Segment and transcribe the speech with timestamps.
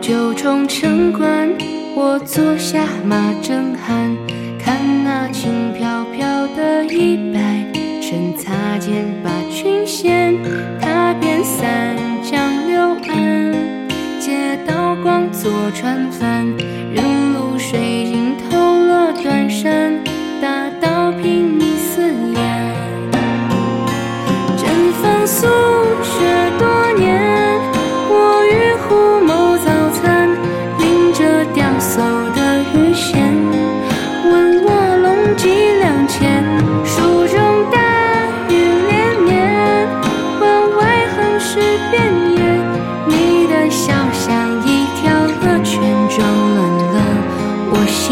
[0.00, 1.48] 九重城关
[1.94, 4.14] 我坐下马正酣
[4.58, 7.64] 看那轻飘飘的衣摆
[8.02, 10.36] 趁擦肩把裙掀
[10.80, 12.78] 踏遍三江六
[13.08, 13.52] 岸
[14.20, 16.46] 借刀光做船帆
[16.92, 20.15] 任露水浸透了短衫。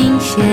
[0.05, 0.44] 阴险。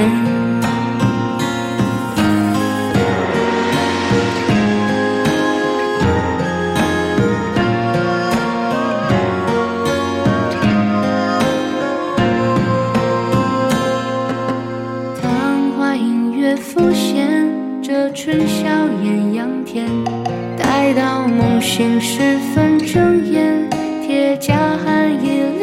[15.21, 15.27] 桃
[15.77, 17.45] 花隐约浮现，
[17.83, 18.69] 这春宵
[19.03, 19.85] 艳阳天，
[20.57, 23.69] 待到梦醒时分睁眼，
[24.01, 25.60] 铁甲寒夜里。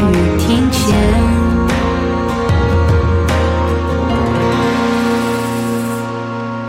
[0.00, 0.94] 雨亭前，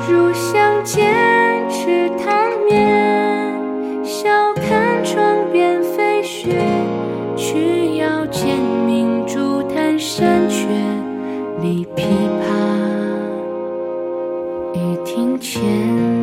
[0.08, 1.14] 入巷间
[1.70, 3.54] 吃汤面。
[4.04, 6.62] 笑看窗边飞雪，
[7.36, 10.68] 取腰间明珠弹山雀。
[11.62, 12.04] 立枇
[14.74, 16.15] 杷，雨亭前。